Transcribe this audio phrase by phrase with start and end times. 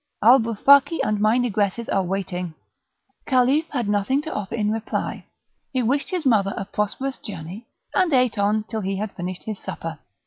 [0.23, 2.55] Alboufaki and my negresses are waiting."
[3.25, 5.25] The Caliph had nothing to offer in reply;
[5.73, 9.59] he wished his mother a prosperous journey, and ate on till he had finished his
[9.59, 9.99] supper.